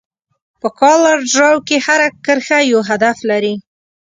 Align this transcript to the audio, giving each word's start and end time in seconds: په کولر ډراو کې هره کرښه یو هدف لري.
په 0.61 0.67
کولر 0.79 1.17
ډراو 1.31 1.57
کې 1.67 1.77
هره 1.85 2.07
کرښه 2.25 2.59
یو 2.71 2.81
هدف 2.89 3.17
لري. 3.29 3.55